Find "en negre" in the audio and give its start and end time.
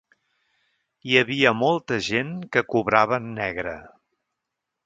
3.25-3.79